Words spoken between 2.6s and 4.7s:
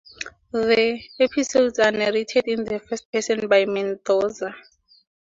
the first person by Mendoza.